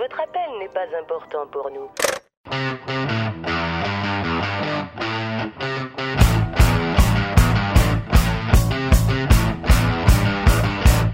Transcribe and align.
Votre 0.00 0.18
appel 0.18 0.58
n'est 0.58 0.68
pas 0.68 0.86
important 0.98 1.46
pour 1.52 1.70
nous. 1.70 1.90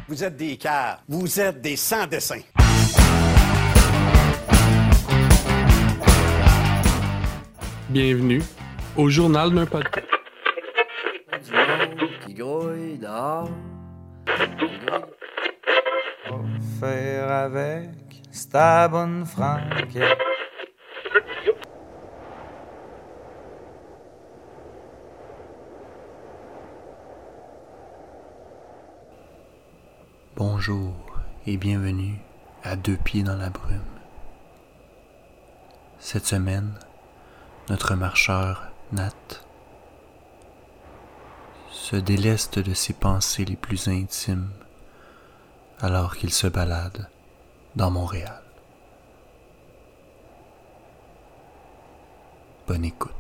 Vous 0.06 0.22
êtes 0.22 0.36
des 0.36 0.56
cars. 0.56 1.02
Vous 1.08 1.40
êtes 1.40 1.60
des 1.60 1.74
sans-dessins. 1.74 2.42
Bienvenue 7.88 8.42
au 8.96 9.08
journal 9.08 9.52
d'un 9.52 9.66
podcast. 9.66 10.06
du 11.44 11.52
monde 11.52 12.08
qui 12.24 12.34
grouille 12.34 12.98
dehors. 12.98 13.50
Faire 16.78 17.32
avec, 17.32 18.05
Bonjour 30.36 30.94
et 31.46 31.56
bienvenue 31.56 32.18
à 32.62 32.76
Deux 32.76 32.98
Pieds 32.98 33.22
dans 33.22 33.36
la 33.36 33.48
brume. 33.48 33.80
Cette 35.98 36.26
semaine, 36.26 36.74
notre 37.70 37.94
marcheur 37.94 38.68
Nat 38.92 39.12
se 41.70 41.96
déleste 41.96 42.58
de 42.58 42.74
ses 42.74 42.92
pensées 42.92 43.46
les 43.46 43.56
plus 43.56 43.88
intimes 43.88 44.50
alors 45.80 46.16
qu'il 46.16 46.34
se 46.34 46.48
balade 46.48 47.08
dans 47.76 47.90
Montréal. 47.90 48.42
Bonne 52.66 52.84
écoute. 52.84 53.12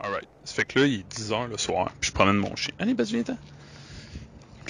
Alright. 0.00 0.28
Ça 0.44 0.54
fait 0.54 0.64
que 0.64 0.80
là, 0.80 0.86
il 0.86 1.00
est 1.00 1.14
10h 1.14 1.48
le 1.48 1.56
soir, 1.56 1.92
puis 2.00 2.10
je 2.10 2.12
promène 2.12 2.36
mon 2.36 2.56
chien. 2.56 2.74
Allez, 2.80 2.92
Baz, 2.92 3.12
viens-t'en. 3.12 3.38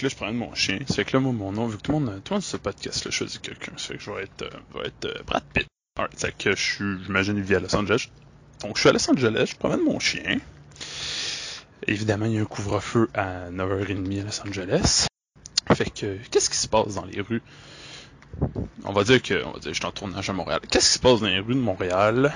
Là, 0.03 0.09
je 0.09 0.16
promène 0.16 0.36
mon 0.36 0.55
chien. 0.55 0.81
Ça 0.88 0.97
fait 0.97 1.05
que 1.05 1.16
là, 1.16 1.20
moi, 1.20 1.33
mon 1.33 1.53
nom, 1.53 1.69
vu 1.69 1.78
que 1.78 1.83
tout 1.83 1.92
le 1.92 2.00
monde, 2.00 2.22
tout 2.25 2.33
le 2.33 2.36
monde 2.36 2.42
ce 2.42 2.56
podcast-là 2.56 3.11
choisit 3.12 3.41
quelqu'un, 3.41 3.72
ça 3.77 3.88
fait 3.88 3.98
que 3.98 4.03
je 4.03 4.11
vais 4.11 4.25
être, 4.25 4.42
euh, 4.42 4.50
je 4.75 4.78
vais 4.78 4.86
être 4.88 5.05
euh, 5.05 5.22
Brad 5.25 5.44
Pitt. 5.55 5.66
Alright. 5.98 6.18
Fait 6.18 6.32
que 6.32 6.56
je 6.56 6.62
suis, 6.62 7.04
j'imagine, 7.04 7.44
à 7.54 7.60
Los 7.60 7.76
Angeles. 7.76 8.08
Donc, 8.62 8.76
je 8.76 8.80
suis 8.80 8.88
à 8.88 8.92
Los 8.92 9.10
Angeles, 9.10 9.50
je 9.50 9.56
promène 9.56 9.84
mon 9.84 9.98
chien. 9.98 10.38
Évidemment, 11.86 12.24
il 12.24 12.32
y 12.32 12.38
a 12.38 12.40
un 12.40 12.46
couvre-feu 12.46 13.10
à 13.12 13.50
9h30 13.50 14.20
à 14.20 14.24
Los 14.24 14.40
Angeles. 14.40 15.06
Fait 15.74 15.90
que, 15.90 16.16
qu'est-ce 16.30 16.48
qui 16.48 16.56
se 16.56 16.68
passe 16.68 16.94
dans 16.94 17.04
les 17.04 17.20
rues? 17.20 17.42
On 18.84 18.92
va 18.94 19.04
dire 19.04 19.20
que, 19.20 19.44
on 19.44 19.50
va 19.50 19.58
dire, 19.58 19.74
je 19.74 19.78
suis 19.78 19.84
en 19.84 19.92
tournage 19.92 20.30
à 20.30 20.32
Montréal. 20.32 20.60
Qu'est-ce 20.70 20.88
qui 20.88 20.94
se 20.94 20.98
passe 20.98 21.20
dans 21.20 21.26
les 21.26 21.40
rues 21.40 21.54
de 21.54 21.60
Montréal 21.60 22.32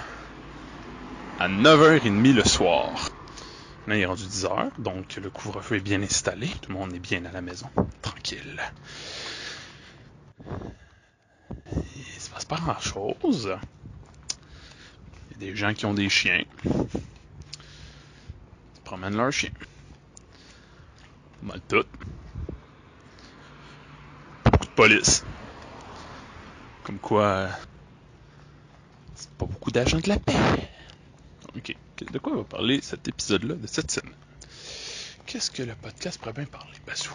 à 1.41 1.49
9h30 1.49 2.35
le 2.35 2.45
soir? 2.45 3.09
Là, 3.87 3.97
il 3.97 4.03
est 4.03 4.07
rendu 4.07 4.25
10h, 4.25 4.73
donc 4.79 5.17
le 5.17 5.31
couvre-feu 5.31 5.77
est 5.77 5.81
bien 5.81 6.03
installé. 6.03 6.49
Tout 6.61 6.73
le 6.73 6.75
monde 6.75 6.93
est 6.93 6.99
bien 6.99 7.25
à 7.25 7.33
la 7.33 7.41
maison. 7.41 7.71
Tranquille. 8.03 8.61
Il 11.71 12.21
se 12.21 12.31
passe 12.31 12.45
pas 12.45 12.57
grand-chose. 12.57 13.57
Il 15.31 15.33
y 15.33 15.35
a 15.35 15.39
des 15.51 15.57
gens 15.57 15.75
qui 15.75 15.87
ont 15.87 15.95
des 15.95 16.09
chiens. 16.09 16.45
Ils 16.65 16.87
promènent 18.85 19.17
leurs 19.17 19.33
chiens. 19.33 19.51
Mal 21.43 21.61
tout. 21.69 21.85
Beaucoup 24.45 24.67
de 24.67 24.71
police. 24.71 25.25
Comme 26.85 26.99
quoi, 26.99 27.49
c'est 29.15 29.31
pas 29.31 29.47
beaucoup 29.47 29.71
d'agents 29.71 29.99
de 30.01 30.09
la 30.09 30.19
paix. 30.19 30.35
Ok, 31.57 31.75
de 32.13 32.19
quoi 32.19 32.37
va 32.37 32.45
parler 32.45 32.81
cet 32.83 33.09
épisode-là 33.09 33.55
de 33.55 33.67
cette 33.67 33.91
semaine? 33.91 34.15
Qu'est-ce 35.27 35.51
que 35.51 35.63
le 35.63 35.75
podcast 35.75 36.19
pourrait 36.21 36.33
bien 36.33 36.45
parler, 36.45 36.77
Bazou? 36.87 37.11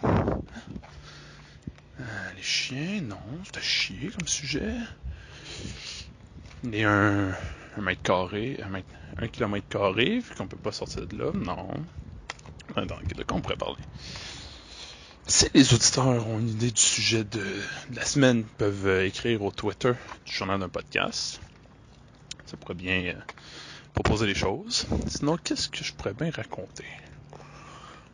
Euh, 2.01 2.31
les 2.35 2.41
chiens, 2.41 3.01
non, 3.01 3.17
c'est 3.43 3.57
à 3.57 3.61
chier 3.61 4.09
comme 4.09 4.27
sujet. 4.27 4.73
A 6.65 6.87
un, 6.87 7.29
un 7.29 7.81
mètre 7.81 8.01
carré, 8.01 8.59
un, 8.63 8.69
mètre, 8.69 8.89
un 9.17 9.27
kilomètre 9.27 9.67
carré, 9.67 10.19
vu 10.19 10.35
qu'on 10.35 10.47
peut 10.47 10.57
pas 10.57 10.71
sortir 10.71 11.05
de 11.05 11.17
là, 11.17 11.31
non. 11.33 11.69
Attends, 12.75 12.99
de 13.15 13.23
quoi 13.23 13.37
on 13.37 13.41
pourrait 13.41 13.55
parler? 13.55 13.83
Si 15.27 15.47
les 15.53 15.73
auditeurs 15.73 16.27
ont 16.27 16.39
une 16.39 16.49
idée 16.49 16.71
du 16.71 16.81
sujet 16.81 17.23
de, 17.23 17.43
la 17.93 18.03
semaine, 18.03 18.43
peuvent 18.43 18.87
euh, 18.87 19.05
écrire 19.05 19.43
au 19.43 19.51
Twitter 19.51 19.93
du 20.25 20.31
journal 20.33 20.59
d'un 20.59 20.69
podcast. 20.69 21.39
Ça 22.45 22.57
pourrait 22.57 22.73
bien 22.73 23.03
euh, 23.03 23.13
proposer 23.93 24.25
des 24.25 24.35
choses. 24.35 24.87
Sinon, 25.07 25.37
qu'est-ce 25.37 25.69
que 25.69 25.83
je 25.83 25.93
pourrais 25.93 26.13
bien 26.13 26.31
raconter? 26.31 26.85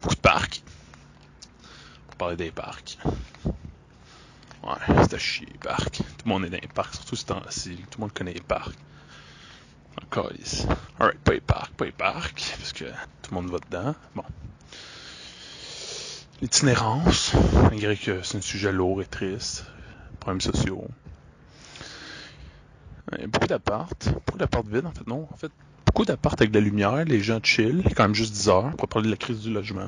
Beaucoup 0.02 0.16
de 0.16 0.20
parcs. 0.20 0.62
Pour 2.08 2.18
parler 2.18 2.36
des 2.36 2.52
parcs. 2.52 2.98
Ouais, 4.68 4.74
à 5.14 5.18
chier, 5.18 5.48
les 5.50 5.58
parcs. 5.58 5.98
Tout 5.98 6.26
le 6.26 6.30
monde 6.30 6.46
est 6.46 6.50
dans 6.50 6.60
les 6.62 6.68
parcs, 6.68 6.96
surtout 6.96 7.16
ce 7.16 7.26
temps-ci. 7.26 7.78
Tout 7.90 8.00
le 8.00 8.02
monde 8.02 8.14
connaît 8.14 8.34
les 8.34 8.42
parcs. 8.42 8.76
Encore 10.04 10.32
ici. 10.38 10.66
Alright, 11.00 11.20
pas 11.20 11.32
les 11.32 11.42
parcs, 11.42 11.74
pas 11.74 11.86
les 11.86 11.92
parcs, 11.94 12.54
parce 12.58 12.74
que 12.74 12.84
tout 12.84 13.32
le 13.32 13.36
monde 13.36 13.50
va 13.50 13.60
dedans. 13.60 13.96
Bon. 14.14 14.24
L'itinérance, 16.42 17.34
malgré 17.64 17.96
que 17.96 18.22
c'est 18.24 18.38
un 18.38 18.42
sujet 18.42 18.74
lourd 18.74 19.02
et 19.02 19.06
triste. 19.06 19.66
Problèmes 20.20 20.42
sociaux. 20.42 20.86
A 23.14 23.26
beaucoup 23.26 23.48
d'appartes. 23.48 24.10
Beaucoup 24.26 24.38
d'appartes 24.38 24.68
vides, 24.68 24.86
en 24.86 24.92
fait, 24.92 25.08
non? 25.08 25.28
En 25.32 25.38
fait, 25.38 25.52
beaucoup 25.86 26.04
d'appartes 26.04 26.42
avec 26.42 26.52
de 26.52 26.60
la 26.60 26.66
lumière, 26.66 27.06
les 27.06 27.22
gens 27.22 27.40
chill. 27.42 27.84
Il 27.86 27.96
quand 27.96 28.04
même 28.04 28.16
juste 28.16 28.34
10 28.34 28.50
heures 28.50 28.76
pour 28.76 28.90
parler 28.90 29.06
de 29.06 29.12
la 29.12 29.18
crise 29.18 29.40
du 29.40 29.52
logement. 29.52 29.88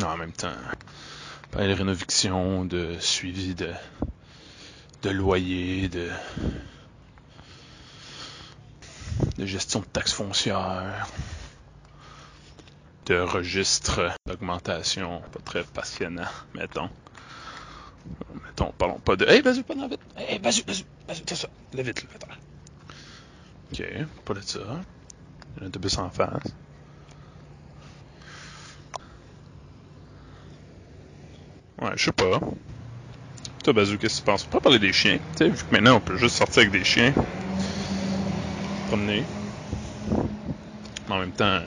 Non, 0.00 0.06
en 0.06 0.16
même 0.16 0.32
temps, 0.32 0.48
parler 1.52 1.76
de 2.64 2.98
suivi 2.98 3.54
de, 3.54 3.70
de 5.02 5.10
loyer, 5.10 5.88
de, 5.88 6.08
de 9.36 9.46
gestion 9.46 9.80
de 9.80 9.84
taxes 9.84 10.14
foncières, 10.14 11.06
de 13.06 13.20
registre 13.20 14.16
d'augmentation, 14.26 15.20
pas 15.30 15.40
très 15.44 15.62
passionnant, 15.62 16.22
mettons. 16.54 16.88
Mettons, 18.44 18.72
parlons 18.78 18.98
pas 18.98 19.14
de. 19.16 19.26
Hey, 19.26 19.42
vas-y, 19.42 19.62
pas 19.62 19.74
dans 19.74 19.88
vite! 19.88 20.00
Hey, 20.16 20.38
vas-y, 20.38 20.62
vas-y, 20.66 20.84
vas-y, 21.06 21.22
c'est 21.28 21.36
ça. 21.36 21.48
Lève 21.74 21.86
vite, 21.86 22.02
lève 22.02 22.12
vite. 22.12 22.26
Ok, 23.72 24.24
pas 24.24 24.34
de 24.34 24.40
ça. 24.40 24.58
Il 24.58 25.60
y 25.60 25.60
a 25.60 25.64
un 25.64 25.66
autobus 25.68 25.98
en 25.98 26.10
face. 26.10 26.42
Ouais, 31.82 31.90
je 31.96 32.04
sais 32.04 32.12
pas. 32.12 32.38
Toi, 33.64 33.72
Bazou, 33.72 33.98
qu'est-ce 33.98 34.16
que 34.16 34.20
tu 34.20 34.24
penses? 34.24 34.44
On 34.44 34.46
peut 34.46 34.58
pas 34.58 34.60
parler 34.60 34.78
des 34.78 34.92
chiens. 34.92 35.18
Tu 35.18 35.38
sais, 35.38 35.48
vu 35.48 35.64
que 35.64 35.72
maintenant 35.72 35.96
on 35.96 36.00
peut 36.00 36.16
juste 36.16 36.36
sortir 36.36 36.60
avec 36.60 36.70
des 36.70 36.84
chiens. 36.84 37.12
Promener. 38.86 39.24
Mais 41.08 41.14
en 41.14 41.18
même 41.18 41.32
temps, 41.32 41.60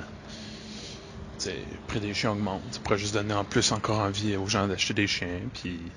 tu 1.37 1.49
sais, 1.49 1.65
le 1.69 1.77
prix 1.87 1.99
des 1.99 2.13
chiens 2.13 2.31
augmente. 2.31 2.61
Ça 2.71 2.79
pourrait 2.79 2.97
juste 2.97 3.13
donner 3.13 3.33
en 3.33 3.43
plus 3.43 3.73
encore 3.73 3.99
envie 3.99 4.37
aux 4.37 4.47
gens 4.47 4.67
d'acheter 4.67 4.93
des 4.93 5.07
chiens, 5.07 5.41
puis 5.53 5.91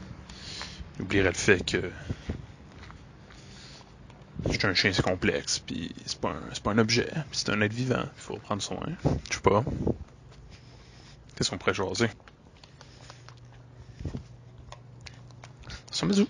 oublierait 0.99 1.29
le 1.29 1.35
fait 1.35 1.65
que 1.65 1.93
acheter 4.49 4.67
un 4.67 4.75
chien 4.75 4.93
c'est 4.93 5.03
complexe, 5.03 5.61
puis 5.61 5.95
c'est 6.07 6.19
pas 6.19 6.31
un, 6.31 6.61
pas 6.63 6.73
un 6.73 6.79
objet, 6.79 7.09
puis 7.31 7.39
c'est 7.39 7.51
un 7.51 7.61
être 7.61 7.73
vivant, 7.73 8.03
il 8.03 8.21
faut 8.21 8.37
prendre 8.39 8.63
soin. 8.63 8.81
Je 9.31 9.35
sais 9.35 9.41
pas. 9.41 9.63
Qu'est-ce 11.37 11.51
qu'on 11.51 11.59
pourrait 11.59 11.75
jaser? 11.75 12.09
On 16.03 16.27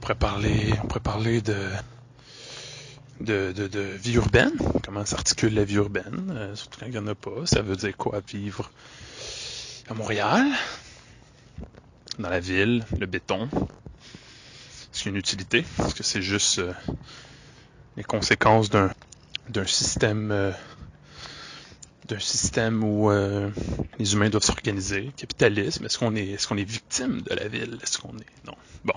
pourrait 0.00 0.14
parler, 0.14 0.72
on 0.82 0.86
pourrait 0.86 1.00
parler 1.00 1.40
de 1.40 1.56
de, 3.20 3.52
de, 3.52 3.80
vie 3.80 4.14
urbaine, 4.14 4.52
comment 4.82 5.04
s'articule 5.04 5.52
la 5.54 5.64
vie 5.64 5.74
urbaine, 5.74 6.32
euh, 6.34 6.54
surtout 6.56 6.80
quand 6.80 6.86
il 6.86 6.92
n'y 6.92 6.98
en 6.98 7.06
a 7.06 7.14
pas. 7.14 7.44
Ça 7.44 7.60
veut 7.60 7.76
dire 7.76 7.94
quoi 7.96 8.22
vivre 8.26 8.70
à 9.88 9.94
Montréal, 9.94 10.46
dans 12.18 12.30
la 12.30 12.40
ville, 12.40 12.84
le 12.98 13.04
béton? 13.06 13.48
Est-ce 13.52 15.02
qu'il 15.02 15.06
y 15.06 15.08
a 15.08 15.10
une 15.10 15.16
utilité? 15.16 15.64
Est-ce 15.80 15.94
que 15.94 16.02
c'est 16.02 16.22
juste 16.22 16.60
euh, 16.60 16.72
les 17.96 18.04
conséquences 18.04 18.70
d'un 18.70 18.90
d'un 19.50 19.66
système 19.66 20.30
euh, 20.30 20.52
d'un 22.10 22.18
système 22.18 22.82
où 22.82 23.08
euh, 23.10 23.50
les 24.00 24.14
humains 24.14 24.30
doivent 24.30 24.42
s'organiser, 24.42 25.12
capitalisme, 25.16 25.84
est-ce 25.84 25.96
qu'on 25.96 26.16
est 26.16 26.30
est-ce 26.30 26.48
qu'on 26.48 26.56
est 26.56 26.64
victime 26.64 27.22
de 27.22 27.34
la 27.34 27.46
ville? 27.46 27.78
Est-ce 27.82 27.98
qu'on 27.98 28.16
est. 28.18 28.46
Non? 28.46 28.56
Bon. 28.84 28.94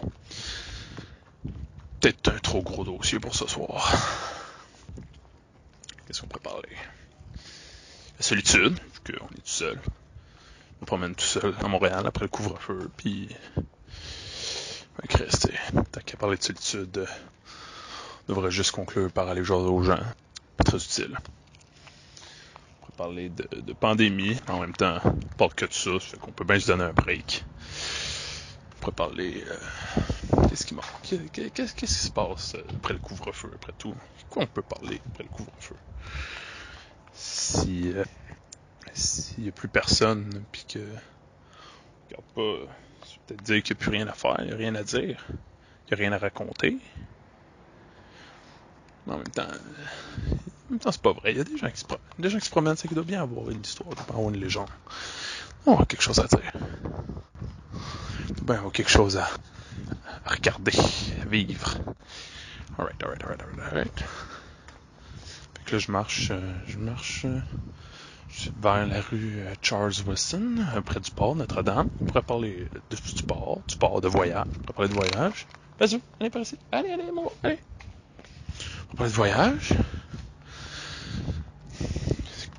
trop 2.41 2.63
gros 2.63 2.83
dossier 2.83 3.19
pour 3.19 3.35
ce 3.35 3.47
soir. 3.47 3.93
Qu'est-ce 6.07 6.21
qu'on 6.21 6.27
pourrait 6.27 6.41
parler? 6.41 6.75
La 8.17 8.25
solitude, 8.25 8.73
vu 8.73 9.13
qu'on 9.13 9.27
est 9.27 9.43
tout 9.43 9.45
seul. 9.45 9.79
Je 9.83 10.81
me 10.81 10.85
promène 10.85 11.13
tout 11.13 11.23
seul 11.23 11.53
à 11.63 11.67
Montréal 11.67 12.05
après 12.07 12.25
le 12.25 12.29
couvre-feu, 12.29 12.89
puis... 12.97 13.29
Ben, 13.55 15.07
Christ, 15.07 15.51
tant 15.91 16.01
qu'à 16.01 16.17
parler 16.17 16.37
de 16.37 16.43
solitude, 16.43 16.97
euh, 16.97 17.05
on 18.27 18.33
devrait 18.33 18.51
juste 18.51 18.71
conclure 18.71 19.11
par 19.11 19.27
aller 19.27 19.43
jouer 19.43 19.57
aux 19.57 19.83
gens. 19.83 19.99
Pas 20.57 20.63
très 20.63 20.77
utile. 20.77 21.17
On 22.93 22.95
parler 22.95 23.29
de, 23.29 23.47
de 23.61 23.73
pandémie, 23.73 24.37
en 24.47 24.59
même 24.59 24.73
temps, 24.73 24.99
on 25.03 25.35
parle 25.35 25.53
que 25.55 25.65
de 25.65 25.73
ça, 25.73 25.91
ça 25.93 25.99
fait 25.99 26.17
qu'on 26.17 26.31
peut 26.31 26.43
bien 26.43 26.59
se 26.59 26.67
donner 26.67 26.83
un 26.83 26.93
break. 26.93 27.43
On 28.71 28.79
pourrait 28.81 28.95
parler... 28.95 29.43
euh, 29.47 30.47
Qu'est-ce 31.53 31.73
qui 31.73 31.87
se 31.87 32.11
passe 32.11 32.53
euh, 32.55 32.63
après 32.75 32.93
le 32.93 32.99
couvre-feu, 32.99 33.49
après 33.55 33.73
tout? 33.77 33.95
Quoi 34.29 34.43
on 34.43 34.47
peut 34.47 34.61
parler 34.61 35.01
après 35.07 35.23
le 35.23 35.29
couvre-feu? 35.29 35.75
Si... 37.13 37.91
euh, 37.93 38.03
S'il 38.93 39.43
n'y 39.43 39.49
a 39.49 39.53
plus 39.53 39.69
personne, 39.69 40.43
puis 40.51 40.65
que... 40.69 40.79
Regarde 42.09 42.25
pas... 42.35 42.71
C'est 43.05 43.19
peut-être 43.21 43.43
dire 43.43 43.63
qu'il 43.63 43.75
n'y 43.75 43.81
a 43.81 43.81
plus 43.81 43.91
rien 43.91 44.07
à 44.07 44.13
faire, 44.13 44.35
il 44.39 44.45
n'y 44.47 44.53
a 44.53 44.55
rien 44.55 44.75
à 44.75 44.83
dire. 44.83 45.25
Il 45.31 45.87
n'y 45.87 45.93
a 45.93 45.95
rien 45.95 46.11
à 46.13 46.19
raconter. 46.19 46.77
Mais 49.07 49.13
en 49.13 49.17
même 49.17 49.27
temps... 49.29 49.47
temps, 50.79 50.91
c'est 50.91 51.01
pas 51.01 51.13
vrai. 51.13 51.31
Il 51.31 51.37
y 51.37 51.41
a 51.41 51.43
des 51.43 51.57
gens 51.57 51.69
qui 51.69 51.79
se 51.79 51.85
promènent. 51.85 52.03
Des 52.19 52.29
gens 52.29 52.39
qui 52.39 52.45
se 52.45 52.51
promènent, 52.51 52.75
c'est 52.75 52.87
qu'il 52.87 52.95
doit 52.95 53.03
bien 53.03 53.21
avoir 53.21 53.49
une 53.49 53.61
histoire, 53.61 53.89
avoir 54.09 54.29
une 54.29 54.39
légende. 54.39 54.69
On 55.65 55.77
a 55.77 55.85
quelque 55.85 56.01
chose 56.01 56.19
à 56.19 56.27
dire. 56.27 56.51
Doit 58.37 58.45
bien 58.45 58.55
avoir 58.55 58.71
quelque 58.71 58.89
chose 58.89 59.17
à, 59.17 59.29
à 60.25 60.29
regarder, 60.31 60.73
à 61.21 61.25
vivre. 61.25 61.77
Alright, 62.77 63.01
alright, 63.03 63.23
alright, 63.23 63.41
alright, 63.41 63.71
alright. 63.71 63.99
Fait 65.55 65.63
que 65.65 65.71
là, 65.73 65.79
je 65.79 65.91
marche, 65.91 66.27
euh, 66.31 66.53
je 66.67 66.77
marche 66.77 67.25
euh, 67.25 67.39
vers 68.59 68.85
la 68.87 68.99
rue 69.01 69.39
euh, 69.39 69.53
Charles 69.61 69.93
Wilson, 70.07 70.55
près 70.85 70.99
du 70.99 71.11
port 71.11 71.35
Notre-Dame. 71.35 71.87
On 72.01 72.05
pourrait 72.05 72.23
parler 72.23 72.67
de, 72.89 72.95
du 72.95 73.23
port, 73.23 73.61
du 73.67 73.75
port 73.75 74.01
de 74.01 74.07
voyage. 74.07 74.47
On 74.47 74.73
pourrait 74.73 74.87
parler 74.87 74.89
de 74.89 74.93
voyage. 75.15 75.45
Vas-y, 75.79 76.01
allez 76.19 76.29
par 76.29 76.41
ici. 76.41 76.57
Allez, 76.71 76.89
allez, 76.89 77.11
mon, 77.11 77.31
allez. 77.43 77.59
On 78.91 78.95
pourrait 78.95 79.09
parler 79.09 79.11
de 79.11 79.15
voyage. 79.15 79.73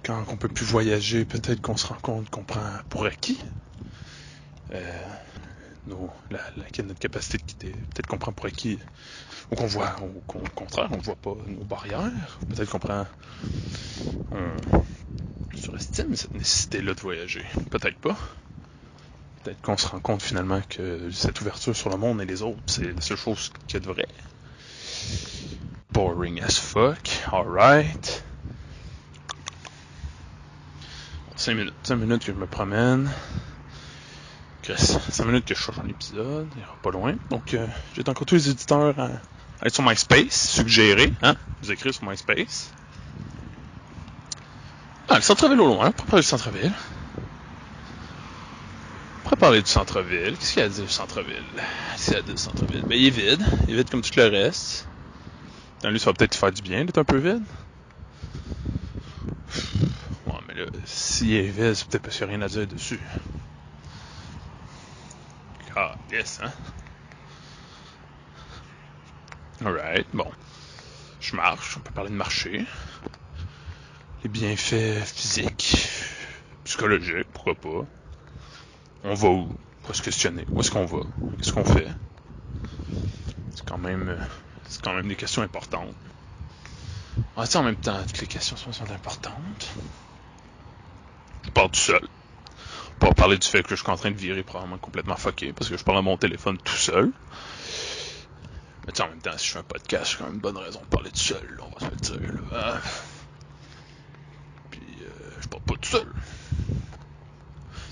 Quand 0.04 0.24
on 0.28 0.36
peut 0.36 0.48
plus 0.48 0.66
voyager, 0.66 1.24
peut-être 1.24 1.62
qu'on 1.62 1.76
se 1.76 1.86
rend 1.86 1.94
compte 1.96 2.28
qu'on 2.28 2.44
prend 2.44 2.60
pour 2.90 3.06
acquis. 3.06 3.38
Euh, 4.72 5.02
nos, 5.86 6.10
la, 6.30 6.40
notre 6.56 6.98
capacité 6.98 7.38
de 7.38 7.42
quitter. 7.42 7.70
Peut-être 7.70 8.06
qu'on 8.06 8.18
prend 8.18 8.32
pour 8.32 8.46
acquis, 8.46 8.78
ou 9.50 9.54
qu'on 9.54 9.66
voit, 9.66 9.96
ou 10.02 10.20
qu'au 10.26 10.42
contraire, 10.54 10.88
on 10.92 10.98
voit 10.98 11.16
pas 11.16 11.34
nos 11.46 11.64
barrières. 11.64 12.38
Peut-être 12.48 12.70
qu'on 12.70 12.78
prend, 12.78 13.06
on 14.30 15.56
surestime 15.56 16.14
cette 16.16 16.34
nécessité-là 16.34 16.94
de 16.94 17.00
voyager. 17.00 17.44
Peut-être 17.70 17.98
pas. 17.98 18.16
Peut-être 19.42 19.60
qu'on 19.62 19.76
se 19.76 19.86
rend 19.86 20.00
compte 20.00 20.22
finalement 20.22 20.60
que 20.68 21.10
cette 21.10 21.40
ouverture 21.40 21.76
sur 21.76 21.90
le 21.90 21.96
monde 21.96 22.20
et 22.20 22.26
les 22.26 22.42
autres, 22.42 22.60
c'est 22.66 22.92
la 22.92 23.00
seule 23.00 23.16
chose 23.16 23.52
qu'il 23.66 23.74
y 23.74 23.76
a 23.76 23.80
de 23.80 23.92
vrai. 23.92 24.06
Boring 25.92 26.42
as 26.42 26.58
fuck. 26.58 27.22
Alright. 27.30 28.23
5 31.44 31.56
minutes. 31.56 31.74
5 31.82 31.96
minutes 31.96 32.24
que 32.24 32.32
je 32.32 32.38
me 32.38 32.46
promène. 32.46 33.10
Chris, 34.62 34.78
5 34.78 35.26
minutes 35.26 35.44
que 35.44 35.54
je 35.54 35.60
cherche 35.60 35.78
un 35.78 35.88
épisode, 35.90 36.48
il 36.56 36.62
pas 36.82 36.90
loin. 36.90 37.16
Donc, 37.28 37.52
euh, 37.52 37.66
j'ai 37.94 38.00
encore 38.08 38.24
tous 38.24 38.36
les 38.36 38.48
éditeurs 38.48 38.98
à, 38.98 39.10
être 39.62 39.74
sur 39.74 39.84
MySpace, 39.84 40.52
suggérer, 40.52 41.12
hein, 41.20 41.36
vous 41.60 41.70
écrire 41.70 41.92
sur 41.92 42.08
MySpace. 42.08 42.72
Ah, 45.10 45.16
le 45.16 45.20
centre-ville 45.20 45.60
au 45.60 45.66
loin, 45.66 45.88
on 45.88 45.92
pourrait 45.92 46.08
parler 46.08 46.22
du 46.22 46.28
centre-ville. 46.28 46.72
Pourrait 49.24 49.36
parler 49.36 49.60
du 49.60 49.68
centre-ville. 49.68 50.38
Qu'est-ce 50.38 50.54
qu'il 50.54 50.60
y 50.60 50.62
a 50.62 50.66
à 50.66 50.70
dire 50.70 50.84
du 50.84 50.90
centre-ville? 50.90 51.44
Qu'est-ce 51.92 52.04
qu'il 52.04 52.14
y 52.14 52.16
a 52.16 52.20
à 52.20 52.22
dire 52.22 52.34
du 52.34 52.40
centre-ville? 52.40 52.84
Ben, 52.88 52.98
il 52.98 53.06
est 53.08 53.10
vide. 53.10 53.44
Il 53.68 53.74
est 53.74 53.76
vide 53.76 53.90
comme 53.90 54.00
tout 54.00 54.12
le 54.16 54.28
reste. 54.28 54.88
Dans 55.82 55.90
lui, 55.90 56.00
ça 56.00 56.06
va 56.06 56.14
peut-être 56.14 56.36
faire 56.36 56.52
du 56.52 56.62
bien 56.62 56.86
d'être 56.86 56.96
un 56.96 57.04
peu 57.04 57.18
vide. 57.18 57.44
Mais 60.54 60.60
là, 60.60 60.66
s'il 60.84 61.32
est 61.32 61.74
c'est 61.74 61.88
peut-être 61.88 62.02
parce 62.02 62.16
qu'il 62.16 62.26
n'y 62.28 62.34
a 62.34 62.36
rien 62.36 62.46
à 62.46 62.48
dire 62.48 62.66
dessus. 62.66 63.00
Ah, 65.74 65.96
yes, 66.12 66.40
hein? 66.42 66.52
Alright, 69.64 70.06
bon. 70.14 70.30
Je 71.20 71.34
marche, 71.34 71.76
on 71.76 71.80
peut 71.80 71.92
parler 71.92 72.10
de 72.10 72.14
marcher. 72.14 72.64
Les 74.22 74.28
bienfaits 74.28 75.04
physiques, 75.04 75.76
psychologiques, 76.64 77.26
pourquoi 77.32 77.54
pas. 77.56 77.86
On 79.02 79.14
va 79.14 79.28
où? 79.28 79.48
On 79.84 79.88
va 79.88 79.94
se 79.94 80.02
questionner. 80.02 80.46
Où 80.52 80.60
est-ce 80.60 80.70
qu'on 80.70 80.84
va? 80.84 81.00
Qu'est-ce 81.36 81.52
qu'on 81.52 81.64
fait? 81.64 81.88
C'est 83.54 83.66
quand 83.66 83.78
même... 83.78 84.16
C'est 84.68 84.80
quand 84.82 84.94
même 84.94 85.08
des 85.08 85.16
questions 85.16 85.42
importantes. 85.42 85.94
En 87.36 87.44
en 87.44 87.62
même 87.62 87.76
temps, 87.76 88.00
toutes 88.06 88.20
les 88.20 88.26
questions 88.26 88.56
sont 88.56 88.90
importantes. 88.92 89.68
Je 91.44 91.50
parle 91.50 91.70
tout 91.70 91.80
seul. 91.80 92.00
Va 93.00 93.12
parler 93.12 93.36
du 93.36 93.46
fait 93.46 93.62
que 93.62 93.76
je 93.76 93.82
suis 93.82 93.90
en 93.90 93.96
train 93.96 94.10
de 94.10 94.16
virer 94.16 94.42
probablement 94.42 94.78
complètement 94.78 95.16
fucké 95.16 95.52
parce 95.52 95.68
que 95.68 95.76
je 95.76 95.84
parle 95.84 95.98
à 95.98 96.02
mon 96.02 96.16
téléphone 96.16 96.56
tout 96.56 96.76
seul. 96.76 97.12
Mais 98.86 98.92
tu 98.92 99.02
en 99.02 99.08
même 99.08 99.20
temps, 99.20 99.36
si 99.36 99.48
je 99.48 99.52
fais 99.52 99.58
un 99.58 99.62
podcast, 99.62 100.12
j'ai 100.12 100.18
quand 100.18 100.24
même 100.24 100.34
une 100.34 100.40
bonne 100.40 100.56
raison 100.56 100.80
de 100.80 100.86
parler 100.86 101.10
tout 101.10 101.18
seul, 101.18 101.60
on 101.60 101.78
va 101.78 101.86
se 101.86 101.90
le 101.90 102.18
dire. 102.18 102.34
Là. 102.50 102.80
Puis, 104.70 104.80
euh, 105.02 105.30
je 105.40 105.48
parle 105.48 105.62
pas 105.62 105.74
tout 105.74 105.90
seul. 105.90 106.06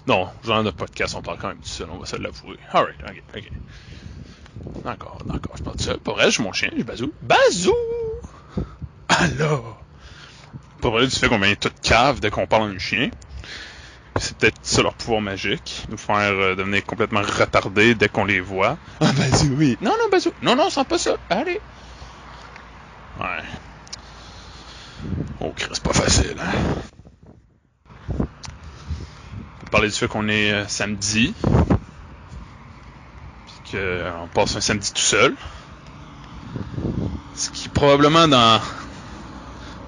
Non, 0.06 0.28
genre 0.44 0.64
de 0.64 0.70
podcast, 0.70 1.14
on 1.14 1.22
parle 1.22 1.38
quand 1.38 1.49
même 1.49 1.60
tout 1.60 1.69
seul, 1.69 1.88
on 1.90 1.99
va 1.99 2.06
se 2.06 2.16
l'avouer. 2.16 2.58
Alright, 2.72 2.96
ok, 3.02 3.22
ok. 3.37 3.52
D'accord, 4.84 5.19
d'accord, 5.26 5.56
je 5.56 5.62
parle 5.62 5.76
tout 5.76 5.84
seul. 5.84 5.99
Pour 5.99 6.14
vrai, 6.14 6.31
j'ai 6.31 6.43
mon 6.43 6.52
chien, 6.52 6.70
j'ai 6.76 6.84
Bazou. 6.84 7.12
Bazou! 7.22 7.75
Alors! 9.08 9.82
Pas 10.81 10.90
parler 10.90 11.06
du 11.06 11.14
fait 11.14 11.28
qu'on 11.28 11.38
vient 11.38 11.54
tout 11.54 11.70
cave 11.82 12.20
dès 12.20 12.31
qu'on 12.31 12.46
parle 12.46 12.64
à 12.64 12.66
un 12.75 12.78
chien. 12.78 13.10
C'est 14.17 14.37
peut-être 14.37 14.59
ça 14.62 14.82
leur 14.82 14.94
pouvoir 14.94 15.20
magique, 15.23 15.87
nous 15.88 15.97
faire 15.97 16.32
euh, 16.32 16.55
devenir 16.55 16.85
complètement 16.85 17.23
retardés 17.23 17.94
dès 17.94 18.09
qu'on 18.09 18.25
les 18.25 18.41
voit. 18.41 18.76
Ah, 19.00 19.11
Bazou, 19.12 19.55
oui. 19.56 19.79
Non, 19.81 19.93
non, 19.93 20.09
Bazou. 20.11 20.32
Non, 20.43 20.55
non, 20.55 20.69
sens 20.70 20.87
pas 20.87 20.99
ça. 20.99 21.17
Allez. 21.31 21.61
Ouais. 23.19 23.42
Oh, 25.40 25.54
c'est 25.59 25.83
pas 25.83 25.95
facile, 25.95 26.37
hein. 26.38 26.52
On 28.21 28.25
peut 29.64 29.71
parler 29.71 29.88
du 29.88 29.95
fait 29.95 30.09
qu'on 30.09 30.28
est 30.28 30.52
euh, 30.52 30.69
samedi. 30.69 31.35
Puis 33.47 33.78
qu'on 33.78 34.28
passe 34.35 34.57
un 34.57 34.61
samedi 34.61 34.92
tout 34.92 35.00
seul. 35.00 35.35
Ce 37.35 37.49
qui 37.50 37.71
probablement 37.71 38.28
dans 38.28 38.61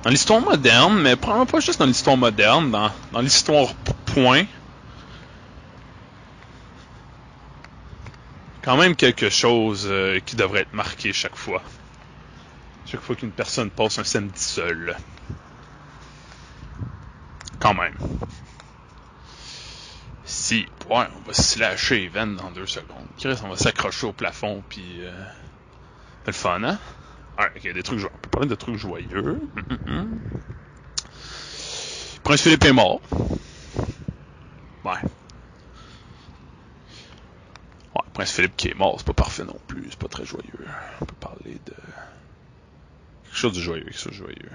dans 0.03 0.11
l'histoire 0.11 0.41
moderne, 0.41 1.01
mais 1.01 1.17
probablement 1.17 1.47
pas 1.47 1.61
juste 1.61 1.79
dans 1.79 1.87
l'histoire 1.87 2.17
moderne, 2.17 2.71
dans, 2.71 2.91
dans 3.13 3.21
l'histoire 3.21 3.69
p- 4.15 4.21
point. 4.21 4.47
Quand 8.63 8.77
même 8.77 8.97
quelque 8.97 9.29
chose 9.29 9.87
euh, 9.91 10.21
qui 10.21 10.37
devrait 10.37 10.63
être 10.63 10.73
marqué 10.73 11.13
chaque 11.13 11.37
fois. 11.37 11.63
Chaque 12.87 13.03
fois 13.03 13.17
qu'une 13.17 13.33
personne 13.33 13.71
passe 13.71 13.99
un 13.99 14.05
samedi 14.05 14.41
seul. 14.41 14.97
Quand 17.59 17.75
même. 17.75 17.95
Si, 20.25 20.67
ouais, 20.89 21.07
on 21.17 21.21
va 21.27 21.35
se 21.35 21.59
lâcher 21.59 21.99
les 21.99 22.09
dans 22.09 22.51
deux 22.51 22.67
secondes. 22.67 23.07
Chris, 23.19 23.37
on 23.45 23.49
va 23.49 23.57
s'accrocher 23.57 24.07
au 24.07 24.13
plafond, 24.13 24.63
puis... 24.69 25.05
Euh, 25.05 25.13
le 26.27 26.33
fun, 26.33 26.63
hein? 26.65 26.79
Ouais, 27.39 27.51
ok, 27.57 27.73
des 27.73 27.83
trucs 27.83 27.99
joyeux. 27.99 28.15
On 28.15 28.19
peut 28.19 28.31
parler 28.31 28.49
de 28.49 28.55
trucs 28.55 28.77
joyeux. 28.77 29.41
Prince 32.23 32.41
Philippe 32.41 32.65
est 32.65 32.73
mort. 32.73 33.03
Ouais. 34.85 34.93
Ouais, 37.95 38.03
Prince 38.13 38.33
Philippe 38.33 38.57
qui 38.57 38.69
est 38.69 38.75
mort, 38.75 38.97
c'est 38.99 39.07
pas 39.07 39.15
parfait 39.15 39.45
non 39.45 39.59
plus. 39.67 39.87
C'est 39.91 39.99
pas 39.99 40.09
très 40.09 40.27
joyeux. 40.27 40.67
On 41.01 41.05
peut 41.05 41.15
parler 41.15 41.59
de. 41.67 41.75
Quelque 43.25 43.37
chose 43.37 43.55
de 43.55 43.61
joyeux, 43.61 43.85
quelque 43.85 43.99
chose 43.99 44.13
de 44.13 44.19
joyeux. 44.19 44.51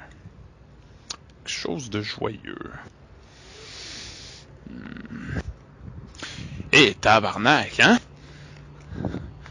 Quelque 1.44 1.50
chose 1.50 1.90
de 1.90 2.02
joyeux. 2.02 2.72
Hmm. 4.70 5.40
Eh, 6.72 6.94
tabarnak, 6.94 7.80
hein? 7.80 8.00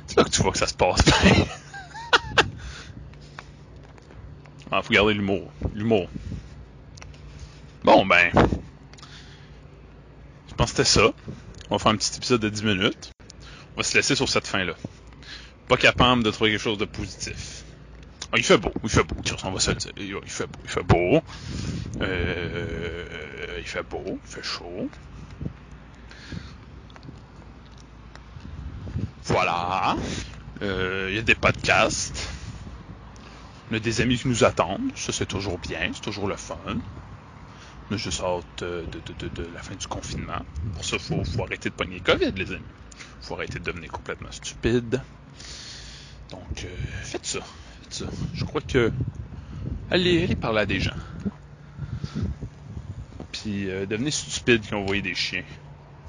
C'est 0.07 0.17
là 0.17 0.25
que 0.25 0.31
tu 0.31 0.43
vois 0.43 0.53
que 0.53 0.59
ça 0.59 0.67
se 0.67 0.75
passe 0.75 1.05
bien. 1.05 1.45
Ah, 4.71 4.83
faut 4.83 4.93
garder 4.93 5.15
l'humour. 5.15 5.51
L'humour. 5.75 6.11
Bon, 7.85 8.05
ben. 8.05 8.31
C'était 10.79 10.91
ça. 10.91 11.11
On 11.71 11.75
va 11.75 11.79
faire 11.81 11.91
un 11.91 11.97
petit 11.97 12.17
épisode 12.17 12.41
de 12.41 12.49
10 12.49 12.63
minutes. 12.63 13.11
On 13.75 13.79
va 13.79 13.83
se 13.83 13.97
laisser 13.97 14.15
sur 14.15 14.29
cette 14.29 14.47
fin-là. 14.47 14.75
Pas 15.67 15.77
capable 15.77 16.23
de 16.23 16.31
trouver 16.31 16.53
quelque 16.53 16.61
chose 16.61 16.79
de 16.79 16.85
positif. 16.85 17.65
Ah, 18.31 18.37
il 18.37 18.45
fait 18.45 18.59
beau, 18.59 18.71
il 18.85 18.89
fait 18.89 19.03
beau, 19.03 19.17
on 19.43 19.51
va 19.51 19.59
se 19.59 19.73
le 19.73 19.77
dire. 19.77 19.93
Il 19.97 20.31
fait 20.31 20.47
beau, 20.47 20.59
il 20.63 20.71
fait 20.71 20.83
beau. 20.85 21.23
Euh, 22.01 23.59
il 23.59 23.67
fait 23.67 23.83
beau, 23.83 24.21
il 24.25 24.31
fait 24.31 24.45
chaud. 24.45 24.89
Voilà. 29.25 29.97
Euh, 30.63 31.09
il 31.11 31.17
y 31.17 31.19
a 31.19 31.23
des 31.23 31.35
podcasts. 31.35 32.29
On 33.73 33.75
a 33.75 33.81
des 33.81 34.01
amis 34.01 34.17
qui 34.17 34.29
nous 34.29 34.45
attendent. 34.45 34.93
Ça, 34.95 35.11
c'est 35.11 35.27
toujours 35.27 35.59
bien. 35.59 35.91
C'est 35.93 36.03
toujours 36.03 36.29
le 36.29 36.37
fun. 36.37 36.57
A 37.90 37.97
juste 37.97 38.21
hâte 38.21 38.62
de, 38.62 38.85
de, 39.28 39.47
la 39.54 39.62
fin 39.62 39.75
du 39.75 39.87
confinement. 39.87 40.45
Pour 40.75 40.85
ça, 40.85 40.97
il 40.97 41.25
faut, 41.25 41.42
arrêter 41.42 41.71
de 41.71 41.75
pogner 41.75 42.00
COVID, 42.00 42.33
les 42.33 42.52
amis. 42.52 42.64
faut 43.23 43.35
arrêter 43.35 43.59
de 43.59 43.64
devenir 43.64 43.90
complètement 43.90 44.30
stupide. 44.30 45.00
Donc, 46.30 46.64
euh, 46.64 46.68
faites 47.02 47.25
ça. 47.25 47.40
Faites 47.83 47.95
ça. 47.95 48.04
Je 48.35 48.45
crois 48.45 48.61
que... 48.61 48.92
Allez, 49.90 50.25
allez 50.25 50.37
parler 50.37 50.61
à 50.61 50.66
des 50.66 50.80
gens. 50.80 50.97
Puis, 53.33 53.71
euh, 53.71 53.87
devenez 53.87 54.11
stupide 54.11 54.62
quand 54.68 54.80
vous 54.80 54.87
voyez 54.87 55.02
des 55.02 55.14
chiens. 55.14 55.45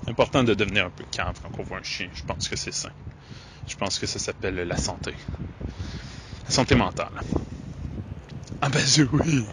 C'est 0.04 0.10
important 0.10 0.44
de 0.44 0.54
devenir 0.54 0.86
un 0.86 0.90
peu 0.90 1.06
calme 1.10 1.34
quand 1.42 1.52
on 1.60 1.64
voit 1.64 1.78
un 1.78 1.84
chien. 1.84 2.10
Je 2.14 2.24
pense 2.24 2.50
que 2.50 2.58
c'est 2.58 2.74
sain. 2.74 2.92
Je 3.68 3.78
pense 3.78 4.00
que 4.00 4.08
ça 4.08 4.20
s'appelle 4.20 4.56
la 4.56 4.78
santé. 4.78 5.14
La 6.46 6.52
santé 6.52 6.76
mentale. 6.76 7.22
Ah 8.62 8.68
ben 8.70 8.84
oui. 9.14 9.46